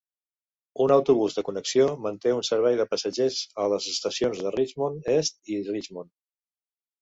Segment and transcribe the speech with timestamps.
[0.85, 5.55] Un autobús de connexió manté un servei de passatgers a les estacions de Richmond Est
[5.59, 6.13] i Richmond.